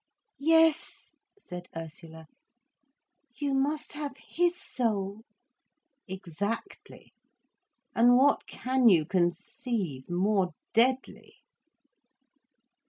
"Yes," 0.39 1.13
said 1.37 1.67
Ursula. 1.77 2.25
"You 3.35 3.53
must 3.53 3.93
have 3.93 4.15
his 4.17 4.59
soul." 4.59 5.21
"Exactly! 6.07 7.13
And 7.93 8.17
what 8.17 8.47
can 8.47 8.89
you 8.89 9.05
conceive 9.05 10.09
more 10.09 10.53
deadly?" 10.73 11.35